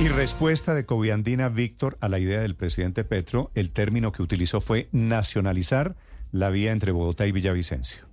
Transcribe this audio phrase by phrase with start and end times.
[0.00, 4.60] Y respuesta de Coviandina Víctor a la idea del presidente Petro, el término que utilizó
[4.60, 5.94] fue nacionalizar
[6.32, 8.04] la vía entre Bogotá y Villavicencio.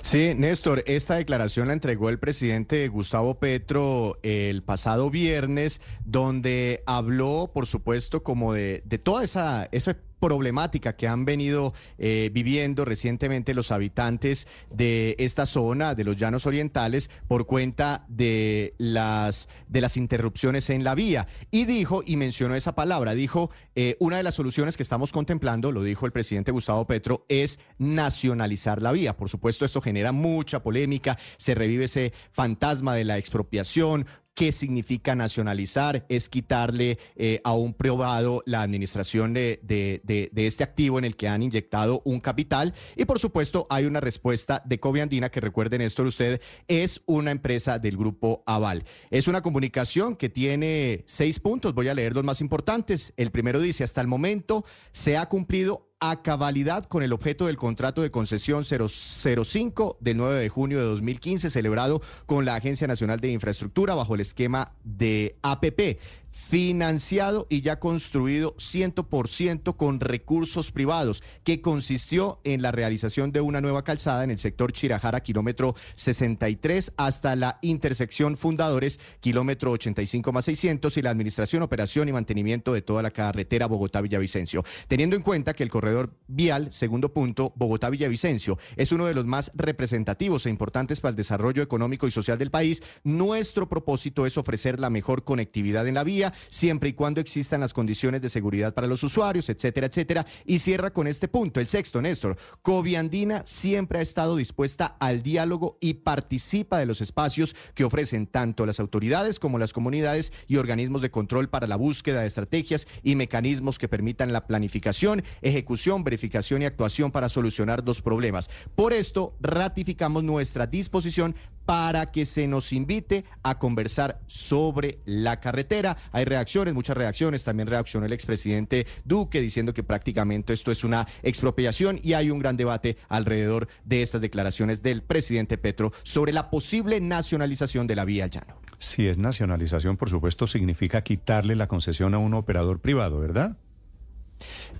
[0.00, 7.50] Sí, Néstor, esta declaración la entregó el presidente Gustavo Petro el pasado viernes, donde habló,
[7.52, 9.96] por supuesto, como de, de toda esa, esa
[10.26, 16.46] problemática que han venido eh, viviendo recientemente los habitantes de esta zona, de los llanos
[16.46, 21.28] orientales, por cuenta de las, de las interrupciones en la vía.
[21.52, 25.70] Y dijo, y mencionó esa palabra, dijo, eh, una de las soluciones que estamos contemplando,
[25.70, 29.16] lo dijo el presidente Gustavo Petro, es nacionalizar la vía.
[29.16, 34.06] Por supuesto, esto genera mucha polémica, se revive ese fantasma de la expropiación,
[34.36, 36.04] ¿Qué significa nacionalizar?
[36.10, 41.26] Es quitarle eh, a un privado la administración de, de, este activo en el que
[41.26, 42.74] han inyectado un capital.
[42.96, 47.78] Y por supuesto hay una respuesta de Coviandina que recuerden esto usted, es una empresa
[47.78, 48.84] del grupo Aval.
[49.10, 53.14] Es una comunicación que tiene seis puntos, voy a leer los más importantes.
[53.16, 57.56] El primero dice, hasta el momento se ha cumplido a cabalidad con el objeto del
[57.56, 63.20] contrato de concesión 005 del 9 de junio de 2015 celebrado con la Agencia Nacional
[63.20, 65.98] de Infraestructura bajo el esquema de APP
[66.36, 73.60] financiado y ya construido 100% con recursos privados, que consistió en la realización de una
[73.60, 80.44] nueva calzada en el sector Chirajara, kilómetro 63, hasta la intersección Fundadores, kilómetro 85 más
[80.44, 84.62] 600, y la administración, operación y mantenimiento de toda la carretera Bogotá-Villavicencio.
[84.88, 89.50] Teniendo en cuenta que el corredor vial, segundo punto, Bogotá-Villavicencio, es uno de los más
[89.54, 94.78] representativos e importantes para el desarrollo económico y social del país, nuestro propósito es ofrecer
[94.78, 98.86] la mejor conectividad en la vía siempre y cuando existan las condiciones de seguridad para
[98.86, 100.26] los usuarios, etcétera, etcétera.
[100.44, 102.36] Y cierra con este punto, el sexto, Néstor.
[102.62, 108.66] Coviandina siempre ha estado dispuesta al diálogo y participa de los espacios que ofrecen tanto
[108.66, 113.16] las autoridades como las comunidades y organismos de control para la búsqueda de estrategias y
[113.16, 118.50] mecanismos que permitan la planificación, ejecución, verificación y actuación para solucionar dos problemas.
[118.74, 121.34] Por esto, ratificamos nuestra disposición
[121.66, 125.96] para que se nos invite a conversar sobre la carretera.
[126.12, 127.44] Hay reacciones, muchas reacciones.
[127.44, 132.38] También reaccionó el expresidente Duque diciendo que prácticamente esto es una expropiación y hay un
[132.38, 138.04] gran debate alrededor de estas declaraciones del presidente Petro sobre la posible nacionalización de la
[138.04, 138.60] vía llano.
[138.78, 143.56] Si es nacionalización, por supuesto, significa quitarle la concesión a un operador privado, ¿verdad?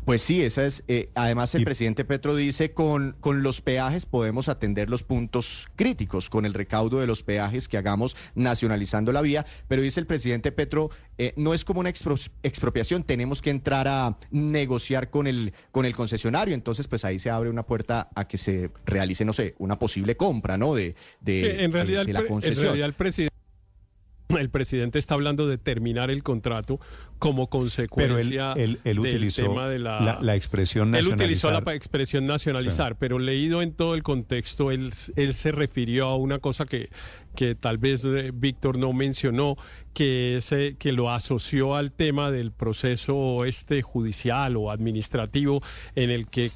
[0.05, 0.85] Pues sí, esa es.
[0.87, 6.31] Eh, además, el presidente Petro dice con, con los peajes podemos atender los puntos críticos,
[6.31, 9.45] con el recaudo de los peajes que hagamos nacionalizando la vía.
[9.67, 14.17] Pero dice el presidente Petro, eh, no es como una expropiación, tenemos que entrar a
[14.31, 16.55] negociar con el, con el concesionario.
[16.55, 20.17] Entonces, pues ahí se abre una puerta a que se realice, no sé, una posible
[20.17, 20.75] compra, ¿no?
[20.75, 22.59] De, de, en realidad, de, la concesión.
[22.59, 23.36] En realidad, el presidente
[24.39, 26.81] el presidente está hablando de terminar el contrato
[27.19, 31.19] como consecuencia él, del tema de la, la, expresión nacionalizar.
[31.19, 36.09] Él utilizó la expresión nacionalizar, pero leído en todo el contexto, él, él se refirió
[36.09, 36.91] a una cosa que,
[37.35, 39.57] que tal vez eh, Víctor no mencionó,
[39.97, 45.63] que, ese, que lo asoció al tema del proceso este judicial o administrativo
[45.95, 46.51] en el que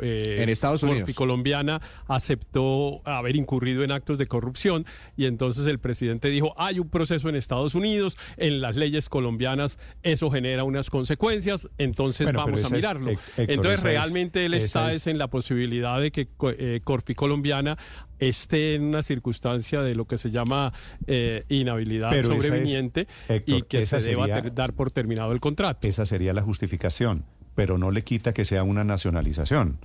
[0.00, 1.14] eh, en Estados Unidos.
[1.14, 6.88] colombiana aceptó haber incurrido en actos de corrupción y entonces el presidente dijo hay un
[6.88, 12.70] proceso en Estados Unidos en las leyes colombianas eso genera unas consecuencias entonces vamos a
[12.70, 17.76] mirarlo entonces realmente él está es, en la posibilidad de que eh, Corpi colombiana
[18.18, 20.72] esté en una circunstancia de lo que se llama
[21.06, 23.06] eh, inhabilidad sobreviniente
[23.46, 25.86] y que se deba dar por terminado el contrato.
[25.86, 27.24] Esa sería la justificación,
[27.54, 29.78] pero no le quita que sea una nacionalización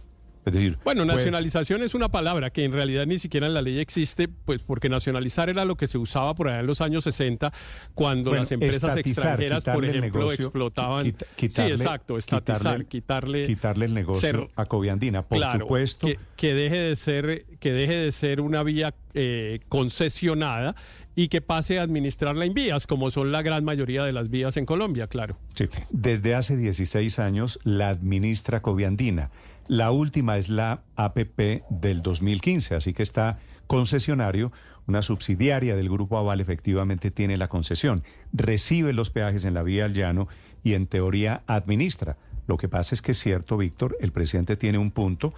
[0.84, 4.64] bueno, nacionalización es una palabra que en realidad ni siquiera en la ley existe, pues
[4.64, 7.52] porque nacionalizar era lo que se usaba por allá en los años 60,
[7.94, 11.14] cuando las empresas extranjeras, por ejemplo, explotaban.
[11.38, 16.08] sí, exacto, estatizar, quitarle, quitarle, el negocio a Coviandina, por supuesto.
[16.36, 20.76] Que, deje de ser, que deje de ser una vía eh, concesionada
[21.16, 24.58] y que pase a administrarla en vías, como son la gran mayoría de las vías
[24.58, 25.38] en Colombia, claro.
[25.54, 29.30] Sí, desde hace 16 años la administra Coviandina.
[29.68, 33.38] La última es la APP del 2015, así que está
[33.68, 34.52] concesionario,
[34.88, 38.04] una subsidiaria del Grupo Aval efectivamente tiene la concesión,
[38.34, 40.28] recibe los peajes en la vía al llano
[40.64, 42.18] y en teoría administra.
[42.48, 45.34] Lo que pasa es que es cierto, Víctor, el presidente tiene un punto,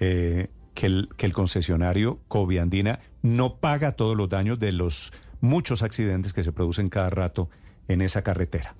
[0.00, 6.44] eh, que, el, concesionario Coviandina no paga todos los daños de los muchos accidentes que
[6.44, 7.48] se producen cada rato
[7.88, 8.74] en esa carretera.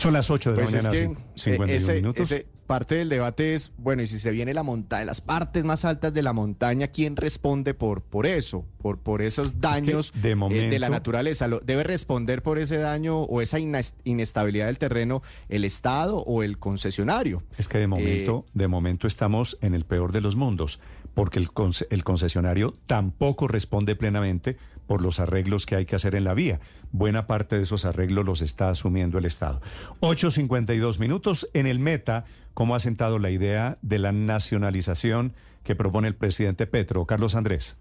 [0.00, 2.30] Son las 8 de la Pues es mañana, que 51 eh, ese- minutos.
[2.32, 5.84] ese- parte del debate es, bueno, y si se viene la montaña, las partes más
[5.84, 8.64] altas de la montaña, ¿quién responde por, por eso?
[8.80, 11.48] Por, por esos daños de eh, de momento- la naturaleza.
[11.48, 13.58] ¿Lo- ¿Debe responder por ese daño o esa
[14.04, 17.42] inestabilidad del terreno el Estado o el concesionario?
[17.58, 20.78] Es que de momento, Eh, de momento estamos en el peor de los mundos,
[21.12, 24.56] porque el, conce- el concesionario tampoco responde plenamente
[24.90, 26.58] por los arreglos que hay que hacer en la vía.
[26.90, 29.60] Buena parte de esos arreglos los está asumiendo el Estado.
[30.00, 31.48] 8.52 minutos.
[31.54, 35.32] En el meta, ¿cómo ha sentado la idea de la nacionalización
[35.62, 37.06] que propone el presidente Petro?
[37.06, 37.78] Carlos Andrés.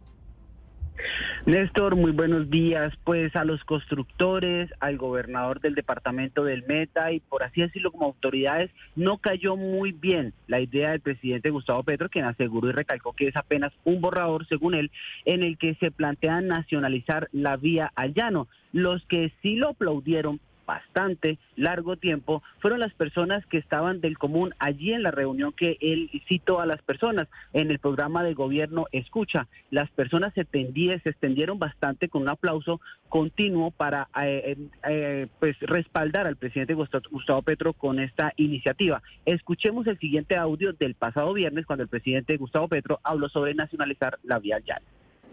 [1.45, 2.93] Néstor, muy buenos días.
[3.03, 8.05] Pues a los constructores, al gobernador del departamento del Meta y por así decirlo como
[8.05, 13.13] autoridades, no cayó muy bien la idea del presidente Gustavo Petro, quien aseguró y recalcó
[13.13, 14.91] que es apenas un borrador, según él,
[15.25, 18.47] en el que se plantea nacionalizar la vía al llano.
[18.71, 24.53] Los que sí lo aplaudieron bastante largo tiempo fueron las personas que estaban del común
[24.59, 28.85] allí en la reunión que él citó a las personas en el programa de gobierno
[28.91, 29.47] Escucha.
[29.71, 32.79] Las personas se, tendí- se extendieron bastante con un aplauso
[33.09, 34.57] continuo para eh,
[34.87, 39.01] eh, pues respaldar al presidente Gustavo, Petro con esta iniciativa.
[39.25, 44.19] Escuchemos el siguiente audio del pasado viernes cuando el presidente Gustavo Petro habló sobre nacionalizar
[44.23, 44.85] la vía al llano.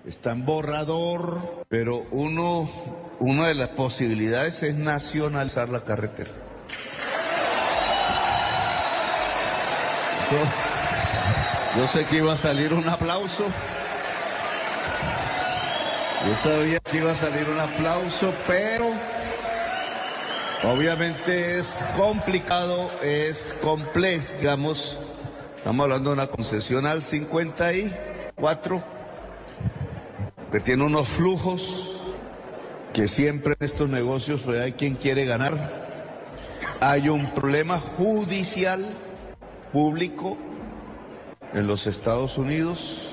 [0.07, 2.71] Está en borrador, pero uno,
[3.19, 6.31] una de las posibilidades es nacionalizar la carretera.
[10.31, 13.47] Yo, yo sé que iba a salir un aplauso.
[16.29, 18.93] Yo sabía que iba a salir un aplauso, pero
[20.63, 25.01] obviamente es complicado, es complejo, digamos.
[25.57, 28.96] Estamos hablando de una concesión al 54
[30.53, 31.97] que tiene unos flujos
[32.93, 35.87] que siempre en estos negocios pues, hay quien quiere ganar.
[36.81, 38.87] Hay un problema judicial
[39.73, 40.39] público
[41.53, 43.06] en los Estados Unidos.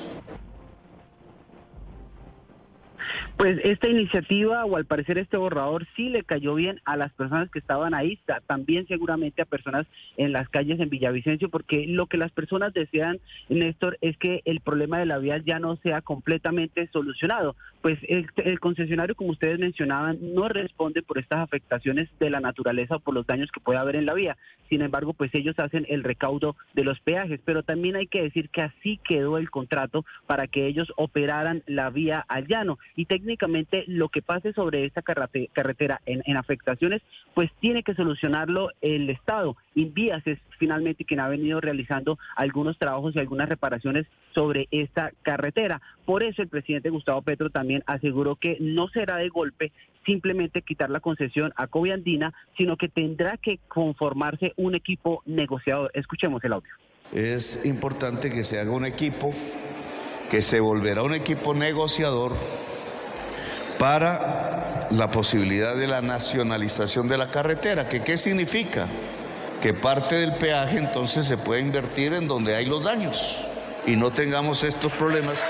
[3.37, 7.49] Pues esta iniciativa o al parecer este borrador sí le cayó bien a las personas
[7.49, 9.87] que estaban ahí, ta- también seguramente a personas
[10.17, 13.19] en las calles en Villavicencio, porque lo que las personas desean,
[13.49, 17.55] Néstor, es que el problema de la vía ya no sea completamente solucionado.
[17.83, 22.95] Pues el, el concesionario, como ustedes mencionaban, no responde por estas afectaciones de la naturaleza
[22.95, 24.37] o por los daños que puede haber en la vía.
[24.69, 28.49] Sin embargo, pues ellos hacen el recaudo de los peajes, pero también hay que decir
[28.49, 32.79] que así quedó el contrato para que ellos operaran la vía al llano.
[32.95, 37.01] Y técnicamente lo que pase sobre esta carrete- carretera en, en afectaciones,
[37.33, 39.57] pues tiene que solucionarlo el Estado.
[39.75, 45.81] Invías es finalmente quien ha venido realizando algunos trabajos y algunas reparaciones sobre esta carretera.
[46.05, 49.71] Por eso el presidente Gustavo Petro también aseguró que no será de golpe
[50.05, 55.91] simplemente quitar la concesión a Coviandina, sino que tendrá que conformarse un equipo negociador.
[55.93, 56.71] Escuchemos el audio.
[57.13, 59.31] Es importante que se haga un equipo,
[60.29, 62.35] que se volverá un equipo negociador
[63.79, 67.87] para la posibilidad de la nacionalización de la carretera.
[67.87, 68.87] ¿Que, ¿Qué significa?
[69.63, 73.47] Que parte del peaje entonces se puede invertir en donde hay los daños
[73.87, 75.49] y no tengamos estos problemas,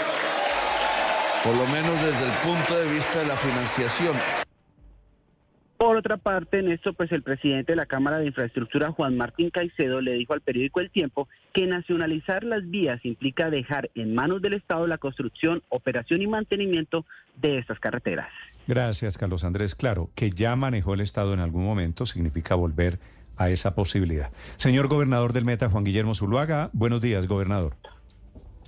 [1.44, 4.16] por lo menos desde el punto de vista de la financiación.
[5.78, 9.50] Por otra parte, en esto, pues el presidente de la Cámara de Infraestructura, Juan Martín
[9.50, 14.44] Caicedo, le dijo al periódico El Tiempo que nacionalizar las vías implica dejar en manos
[14.44, 17.04] del Estado la construcción, operación y mantenimiento
[17.42, 18.30] de estas carreteras.
[18.68, 19.74] Gracias, Carlos Andrés.
[19.74, 23.00] Claro, que ya manejó el Estado en algún momento significa volver
[23.44, 24.32] a esa posibilidad.
[24.58, 27.76] Señor gobernador del Meta, Juan Guillermo Zuluaga, buenos días, gobernador.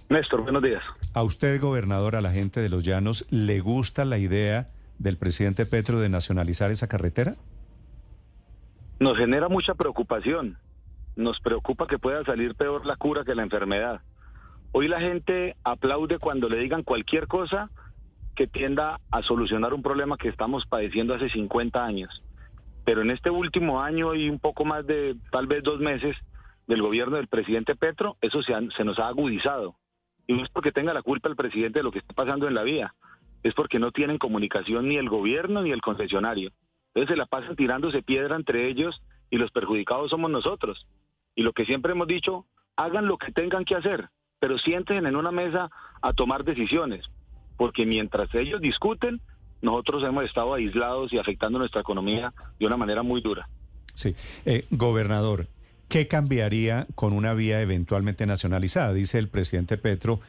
[0.09, 0.83] Néstor, buenos días.
[1.13, 5.65] ¿A usted, gobernador, a la gente de los llanos, le gusta la idea del presidente
[5.65, 7.35] Petro de nacionalizar esa carretera?
[8.99, 10.57] Nos genera mucha preocupación.
[11.15, 14.01] Nos preocupa que pueda salir peor la cura que la enfermedad.
[14.73, 17.69] Hoy la gente aplaude cuando le digan cualquier cosa
[18.35, 22.21] que tienda a solucionar un problema que estamos padeciendo hace 50 años.
[22.85, 26.15] Pero en este último año y un poco más de tal vez dos meses
[26.67, 29.75] del gobierno del presidente Petro, eso se, han- se nos ha agudizado.
[30.27, 32.53] Y no es porque tenga la culpa el presidente de lo que está pasando en
[32.55, 32.95] la vía,
[33.43, 36.51] es porque no tienen comunicación ni el gobierno ni el concesionario.
[36.93, 40.87] Entonces se la pasan tirándose piedra entre ellos y los perjudicados somos nosotros.
[41.35, 45.15] Y lo que siempre hemos dicho, hagan lo que tengan que hacer, pero siéntense en
[45.15, 45.69] una mesa
[46.01, 47.05] a tomar decisiones,
[47.57, 49.21] porque mientras ellos discuten,
[49.65, 53.49] nosotros hemos estado aislados y afectando nuestra economía de una manera muy dura.
[53.93, 54.15] Sí.
[54.45, 55.47] Eh, gobernador,
[55.89, 58.93] ¿qué cambiaría con una vía eventualmente nacionalizada?
[58.93, 60.19] Dice el presidente Petro,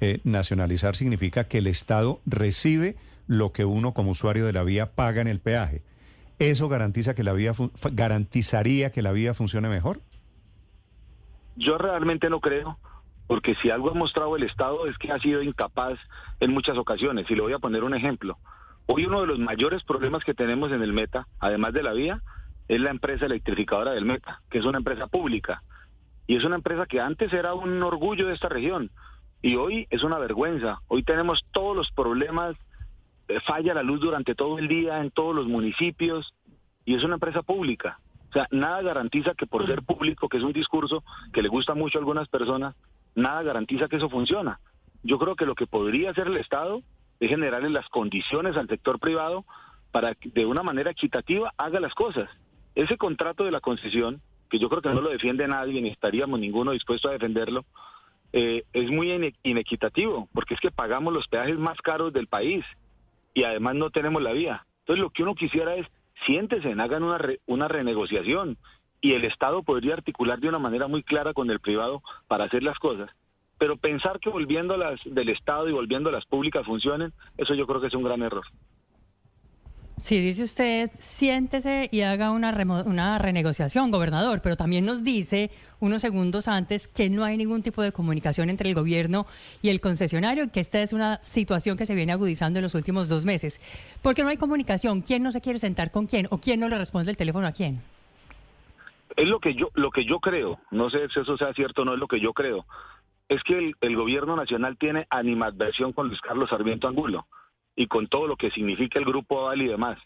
[0.00, 4.92] eh, nacionalizar significa que el Estado recibe lo que uno como usuario de la vía
[4.92, 5.82] paga en el peaje.
[6.38, 7.52] ¿Eso garantiza que la vía
[7.92, 10.00] garantizaría que la vía funcione mejor?
[11.56, 12.78] Yo realmente no creo,
[13.26, 15.98] porque si algo ha mostrado el Estado es que ha sido incapaz
[16.40, 17.30] en muchas ocasiones.
[17.30, 18.38] Y le voy a poner un ejemplo.
[18.86, 22.22] Hoy uno de los mayores problemas que tenemos en el Meta, además de la vía,
[22.68, 25.62] es la empresa electrificadora del Meta, que es una empresa pública.
[26.26, 28.90] Y es una empresa que antes era un orgullo de esta región
[29.42, 30.80] y hoy es una vergüenza.
[30.88, 32.56] Hoy tenemos todos los problemas,
[33.28, 36.34] eh, falla la luz durante todo el día en todos los municipios
[36.84, 38.00] y es una empresa pública.
[38.30, 41.74] O sea, nada garantiza que por ser público, que es un discurso que le gusta
[41.74, 42.74] mucho a algunas personas,
[43.14, 44.58] nada garantiza que eso funciona.
[45.02, 46.82] Yo creo que lo que podría hacer el Estado
[47.20, 49.44] es generarle las condiciones al sector privado
[49.90, 52.28] para que de una manera equitativa haga las cosas.
[52.74, 54.20] Ese contrato de la concesión,
[54.50, 57.64] que yo creo que no lo defiende nadie, ni estaríamos ninguno dispuesto a defenderlo,
[58.32, 62.64] eh, es muy inequitativo, porque es que pagamos los peajes más caros del país
[63.32, 64.66] y además no tenemos la vía.
[64.80, 65.86] Entonces lo que uno quisiera es,
[66.26, 68.58] siéntese, hagan una, una renegociación
[69.00, 72.62] y el Estado podría articular de una manera muy clara con el privado para hacer
[72.62, 73.10] las cosas.
[73.58, 77.80] Pero pensar que volviendo las del Estado y volviendo las públicas funcionen, eso yo creo
[77.80, 78.44] que es un gran error.
[79.98, 82.50] Sí, dice usted, siéntese y haga una,
[82.84, 87.82] una renegociación, gobernador, pero también nos dice unos segundos antes que no hay ningún tipo
[87.82, 89.26] de comunicación entre el gobierno
[89.62, 92.74] y el concesionario y que esta es una situación que se viene agudizando en los
[92.74, 93.60] últimos dos meses.
[94.02, 95.00] ¿Por qué no hay comunicación?
[95.00, 97.52] ¿Quién no se quiere sentar con quién o quién no le responde el teléfono a
[97.52, 97.80] quién?
[99.16, 101.84] Es lo que yo, lo que yo creo, no sé si eso sea cierto o
[101.86, 102.66] no, es lo que yo creo,
[103.28, 107.26] es que el, gobierno nacional tiene animadversión con Luis Carlos Sarmiento Angulo
[107.74, 109.98] y con todo lo que significa el Grupo Aval y demás.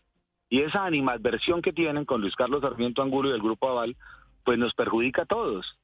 [0.48, 3.96] Y esa animadversión que tienen con Luis Carlos Sarmiento Angulo y el Grupo Aval,
[4.44, 5.78] pues nos perjudica a todos.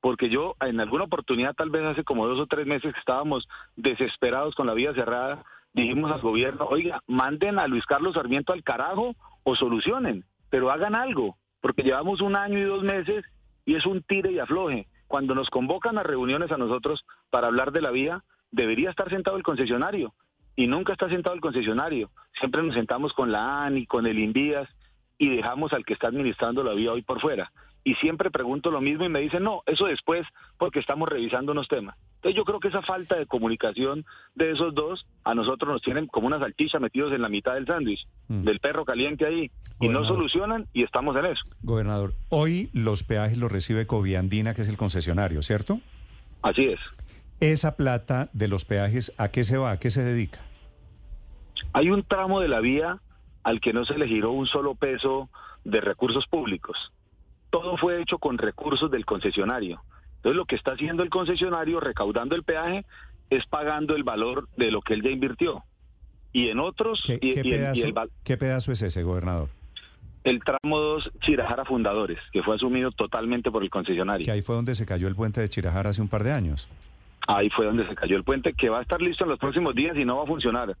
[0.00, 3.48] Porque yo en alguna oportunidad, tal vez hace como dos o tres meses que estábamos
[3.76, 8.64] desesperados con la vía cerrada, dijimos al gobierno, oiga, manden a Luis Carlos Sarmiento al
[8.64, 13.24] carajo o solucionen, pero hagan algo, porque llevamos un año y dos meses
[13.64, 14.88] y es un tire y afloje.
[15.12, 19.36] Cuando nos convocan a reuniones a nosotros para hablar de la vía, debería estar sentado
[19.36, 20.14] el concesionario
[20.56, 22.10] y nunca está sentado el concesionario.
[22.38, 24.70] Siempre nos sentamos con la ANI, con el Invías
[25.18, 27.52] y dejamos al que está administrando la vía hoy por fuera.
[27.84, 31.68] Y siempre pregunto lo mismo y me dicen, no, eso después porque estamos revisando unos
[31.68, 31.96] temas.
[32.16, 34.04] Entonces yo creo que esa falta de comunicación
[34.36, 37.66] de esos dos a nosotros nos tienen como una salchicha metidos en la mitad del
[37.66, 38.44] sándwich, mm.
[38.44, 41.44] del perro caliente ahí, y no solucionan y estamos en eso.
[41.62, 45.80] Gobernador, hoy los peajes los recibe Coviandina, que es el concesionario, ¿cierto?
[46.42, 46.78] Así es.
[47.40, 49.72] Esa plata de los peajes, ¿a qué se va?
[49.72, 50.38] ¿A qué se dedica?
[51.72, 53.00] Hay un tramo de la vía
[53.42, 55.28] al que no se le giró un solo peso
[55.64, 56.92] de recursos públicos.
[57.52, 59.80] Todo fue hecho con recursos del concesionario.
[60.16, 62.84] Entonces lo que está haciendo el concesionario recaudando el peaje
[63.30, 65.62] es pagando el valor de lo que él ya invirtió.
[66.32, 67.04] Y en otros...
[67.06, 67.20] ¿Qué,
[68.24, 69.48] ¿qué pedazo es ese, gobernador?
[70.24, 74.24] el tramo 2 Chirajara Fundadores, que fue asumido totalmente por el concesionario.
[74.24, 76.68] Que ahí fue donde se cayó el puente de Chirajara hace un par de años.
[77.26, 79.74] Ahí fue donde se cayó el puente, que va a estar listo en los próximos
[79.74, 80.76] días y no va a funcionar.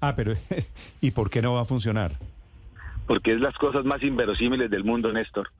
[0.00, 0.34] Ah, pero
[1.00, 2.12] ¿y por qué no va a funcionar?
[3.06, 5.50] Porque es las cosas más inverosímiles del mundo, Néstor.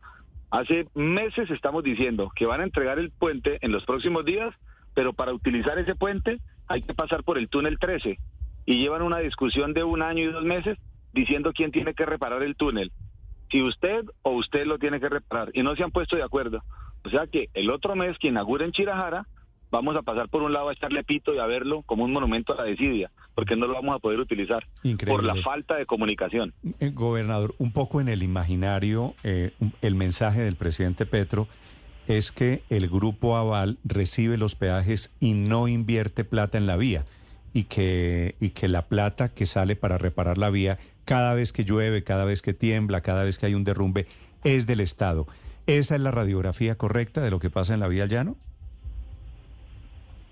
[0.55, 4.55] Hace meses estamos diciendo que van a entregar el puente en los próximos días,
[4.95, 8.21] pero para utilizar ese puente hay que pasar por el túnel 13
[8.65, 10.79] y llevan una discusión de un año y dos meses
[11.13, 12.93] diciendo quién tiene que reparar el túnel.
[13.51, 16.63] Si usted o usted lo tiene que reparar y no se han puesto de acuerdo.
[17.05, 19.27] O sea que el otro mes que inaugura en Chirajara
[19.73, 22.53] vamos a pasar por un lado a echarle pito y a verlo como un monumento
[22.53, 24.67] a la desidia, porque no lo vamos a poder utilizar
[25.07, 26.55] por la falta de comunicación.
[26.81, 31.49] Eh, gobernador, un poco en el imaginario, eh, el mensaje del presidente Petro
[32.07, 37.05] es que el grupo Aval recibe los peajes y no invierte plata en la vía
[37.53, 41.65] y que, y que la plata que sale para reparar la vía cada vez que
[41.65, 44.07] llueve, cada vez que tiembla, cada vez que hay un derrumbe,
[44.43, 45.27] es del Estado.
[45.67, 48.37] ¿Esa es la radiografía correcta de lo que pasa en la vía llano?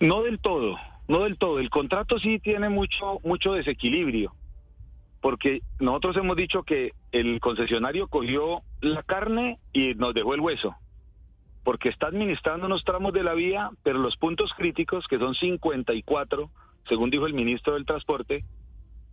[0.00, 0.76] No del todo,
[1.09, 1.59] no del todo.
[1.59, 4.35] El contrato sí tiene mucho, mucho desequilibrio,
[5.21, 10.75] porque nosotros hemos dicho que el concesionario cogió la carne y nos dejó el hueso,
[11.64, 16.50] porque está administrando unos tramos de la vía, pero los puntos críticos, que son 54,
[16.88, 18.44] según dijo el ministro del Transporte,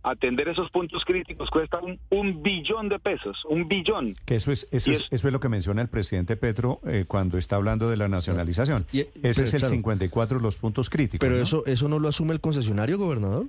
[0.02, 1.80] atender esos puntos críticos cuesta
[2.10, 4.14] un, billón de pesos, un billón.
[4.24, 7.38] Que eso es eso, es, eso es lo que menciona el presidente Petro eh, cuando
[7.38, 8.86] está hablando de la nacionalización.
[8.92, 11.26] Ese es el 54 los puntos críticos.
[11.26, 13.46] Pero eso eso no lo asume el concesionario, gobernador.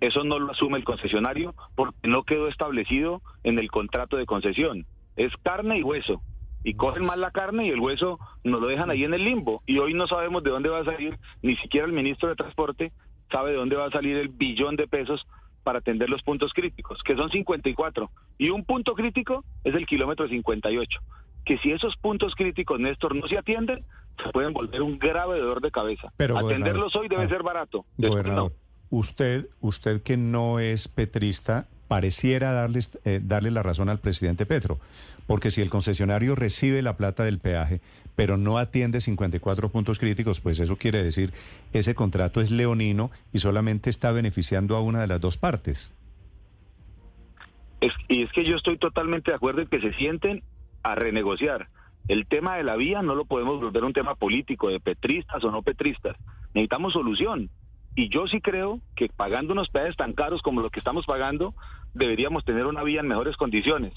[0.00, 4.86] Eso no lo asume el concesionario porque no quedó establecido en el contrato de concesión.
[5.16, 6.20] Es carne y hueso.
[6.64, 9.62] Y cogen más la carne y el hueso nos lo dejan ahí en el limbo.
[9.66, 12.92] Y hoy no sabemos de dónde va a salir, ni siquiera el ministro de Transporte
[13.30, 15.26] sabe de dónde va a salir el billón de pesos
[15.66, 18.08] para atender los puntos críticos, que son 54.
[18.38, 21.00] Y un punto crítico es el kilómetro 58.
[21.44, 23.84] Que si esos puntos críticos, Néstor, no se atienden,
[24.22, 26.12] se pueden volver un grave dolor de cabeza.
[26.16, 27.84] Pero, Atenderlos hoy debe ah, ser barato.
[27.96, 28.52] Después no.
[28.90, 34.78] usted, usted que no es petrista, pareciera darle, eh, darle la razón al presidente Petro,
[35.26, 37.80] porque si el concesionario recibe la plata del peaje,
[38.14, 41.32] pero no atiende 54 puntos críticos, pues eso quiere decir
[41.72, 45.92] ese contrato es leonino y solamente está beneficiando a una de las dos partes.
[47.80, 50.42] Es- y es que yo estoy totalmente de acuerdo en que se sienten
[50.82, 51.68] a renegociar.
[52.08, 55.50] El tema de la vía no lo podemos volver un tema político, de petristas o
[55.50, 56.16] no petristas.
[56.54, 57.50] Necesitamos solución.
[57.96, 61.54] Y yo sí creo que pagando unos peajes tan caros como los que estamos pagando,
[61.94, 63.92] deberíamos tener una vía en mejores condiciones.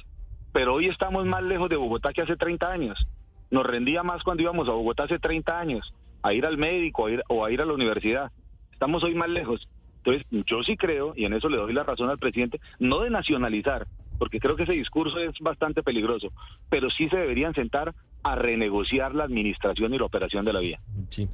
[0.54, 3.08] Pero hoy estamos más lejos de Bogotá que hace 30 años.
[3.52, 7.12] Nos rendía más cuando íbamos a Bogotá hace 30 años, a ir al médico a
[7.12, 8.32] ir- o a ir a la universidad.
[8.72, 9.68] Estamos hoy más lejos.
[9.98, 13.10] Entonces, yo sí creo, y en eso le doy la razón al presidente, no de
[13.10, 13.86] nacionalizar,
[14.18, 16.30] porque creo que ese discurso es bastante peligroso,
[16.70, 20.80] pero sí se deberían sentar a renegociar la administración y la operación de la vía.
[21.10, 21.28] Sí.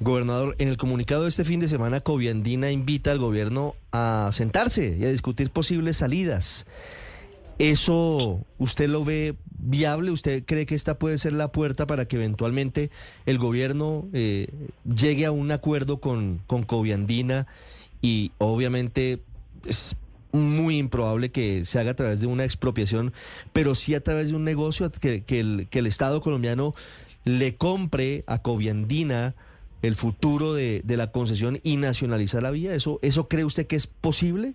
[0.00, 4.96] Gobernador, en el comunicado de este fin de semana, Coviandina invita al gobierno a sentarse
[4.98, 6.66] y a discutir posibles salidas.
[7.58, 10.10] ¿Eso usted lo ve viable?
[10.10, 12.90] ¿Usted cree que esta puede ser la puerta para que eventualmente
[13.26, 14.48] el gobierno eh,
[14.84, 17.46] llegue a un acuerdo con, con Coviandina?
[18.02, 19.22] Y obviamente
[19.64, 19.96] es
[20.32, 23.12] muy improbable que se haga a través de una expropiación,
[23.52, 25.22] pero sí a través de un negocio que,
[25.70, 26.74] el Estado colombiano
[27.24, 29.34] le compre a Coviandina
[29.84, 32.74] el futuro de, la concesión y nacionalizar la vía.
[32.74, 34.54] ¿Eso, ¿Eso cree usted que es posible?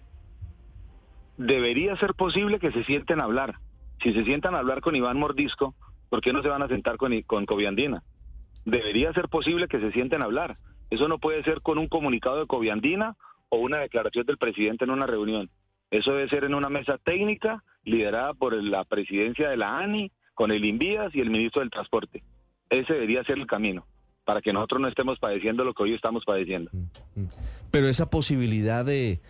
[1.38, 3.60] Debería ser posible que se sienten a hablar.
[4.02, 5.76] Si se sientan a hablar con Iván Mordisco,
[6.10, 8.04] ¿por qué no se van a sentar con, con Coviandina?
[8.66, 10.58] Debería ser posible que se sienten a hablar.
[10.90, 13.16] Eso no puede ser con un comunicado de Coviandina
[13.50, 15.50] o una declaración del presidente en una reunión.
[15.92, 20.52] Eso debe ser en una mesa técnica liderada por la presidencia de la ANI, con
[20.52, 22.24] el Invías y el ministro del Transporte.
[22.70, 23.86] Ese debería ser el camino,
[24.30, 26.70] para que nosotros no estemos padeciendo lo que hoy estamos padeciendo.
[27.72, 29.22] Pero esa posibilidad de,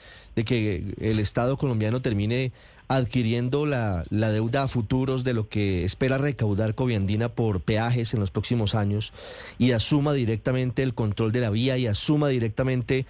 [0.46, 2.52] que el Estado colombiano termine
[2.90, 8.20] adquiriendo la, la deuda a futuros de lo que espera recaudar Coviandina por peajes en
[8.20, 9.14] los próximos años
[9.58, 13.06] y asuma directamente el control de la vía y asuma directamente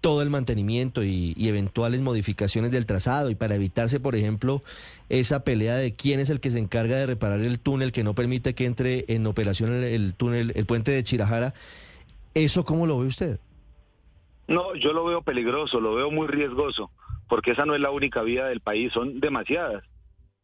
[0.00, 4.62] todo el mantenimiento y, eventuales modificaciones del trazado y para evitarse, por ejemplo,
[5.08, 8.14] esa pelea de quién es el que se encarga de reparar el túnel que no
[8.14, 11.54] permite que entre en operación el, el túnel, el puente de Chirajara.
[12.34, 13.40] ¿Eso cómo lo ve usted?
[14.46, 16.90] No, yo lo veo peligroso, lo veo muy riesgoso,
[17.28, 19.84] porque esa no es la única vía del país, son demasiadas.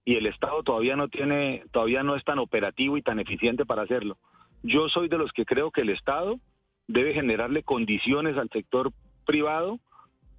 [0.04, 3.82] Y el Estado todavía no tiene, todavía no es tan operativo y tan eficiente para
[3.82, 4.18] hacerlo.
[4.62, 6.38] Yo soy de los que creo que el Estado
[6.86, 8.92] debe generarle condiciones al sector
[9.24, 9.80] privado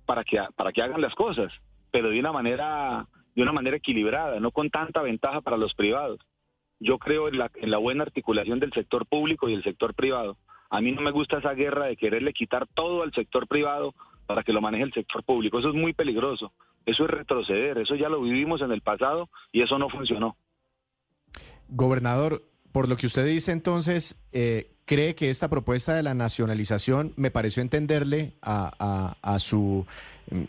[0.06, 1.52] para que para que hagan las cosas,
[1.92, 6.20] pero de una manera de una manera equilibrada, no con tanta ventaja para los privados.
[6.80, 10.38] Yo creo en la, en la buena articulación del sector público y el sector privado.
[10.70, 13.94] A mí no me gusta esa guerra de quererle quitar todo al sector privado
[14.26, 15.60] para que lo maneje el sector público.
[15.60, 16.54] Eso es muy peligroso.
[16.86, 17.78] Eso es retroceder.
[17.78, 20.38] Eso ya lo vivimos en el pasado y eso no funcionó.
[21.68, 27.14] Gobernador, por lo que usted dice entonces, eh, ¿cree que esta propuesta de la nacionalización,
[27.18, 29.86] me pareció entenderle a, a- su,
[30.32, 30.44] mm,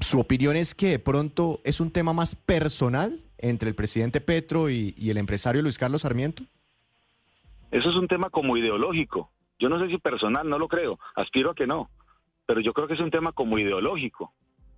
[0.00, 4.70] su opinión es que de pronto es un tema más personal entre el presidente Petro
[4.70, 6.42] y, y el empresario Luis Carlos Sarmiento?
[7.70, 9.30] Eso es un tema como ideológico.
[9.58, 10.98] Yo no sé si personal, no lo creo.
[11.14, 11.90] Aspiro a que no.
[12.46, 14.32] Pero yo creo que es un tema como ideológico.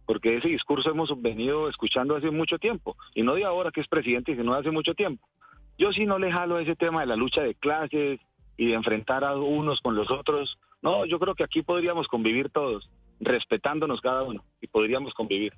[0.07, 2.97] Porque ese discurso hemos venido escuchando hace mucho tiempo.
[3.15, 5.29] Y no de ahora que es presidente, sino de hace mucho tiempo.
[5.77, 8.19] Yo sí no le jalo a ese tema de la lucha de clases
[8.59, 10.59] y de enfrentar a unos con los otros.
[10.83, 12.91] No, yo creo que aquí podríamos convivir todos,
[13.21, 14.45] respetándonos cada uno.
[14.61, 15.55] Y podríamos convivir.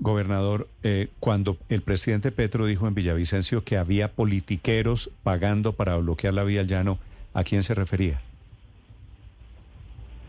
[0.00, 6.34] Gobernador, eh, cuando el presidente Petro dijo en Villavicencio que había politiqueros pagando para bloquear
[6.34, 6.98] la vía al llano,
[7.34, 8.20] ¿a quién se refería?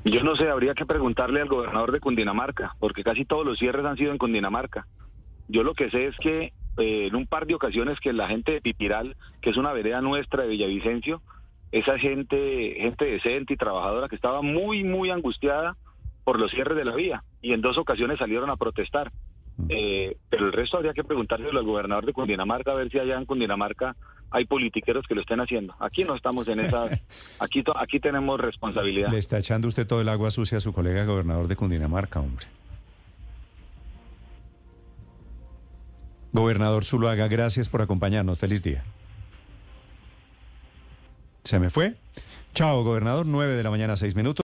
[0.06, 3.86] Yo no sé, habría que preguntarle al gobernador de Cundinamarca, porque casi todos los cierres
[3.86, 4.88] han sido en Cundinamarca.
[5.50, 8.52] Yo lo que sé es que eh, en un par de ocasiones que la gente
[8.54, 11.22] de Pipiral, que es una vereda nuestra de Villavicencio,
[11.72, 15.76] esa gente, gente decente y trabajadora que estaba muy, muy angustiada
[16.24, 19.12] por los cierres de la vía, y en dos ocasiones salieron a protestar.
[19.68, 23.18] Eh, pero el resto habría que preguntárselo al gobernador de Cundinamarca, a ver si allá
[23.18, 23.94] en Cundinamarca
[24.32, 25.76] hay politiqueros que lo estén haciendo.
[25.80, 26.98] Aquí no estamos en esas,
[27.40, 29.12] aquí, to- aquí tenemos responsabilidad.
[29.12, 32.46] Le está echando usted todo el agua sucia a su colega gobernador de Cundinamarca, hombre.
[36.32, 38.38] Gobernador Zuluaga, gracias por acompañarnos.
[38.38, 38.84] Feliz día.
[41.44, 41.96] ¿Se me fue?
[42.54, 43.26] Chao, gobernador.
[43.26, 44.38] 9 de la mañana, seis minutos.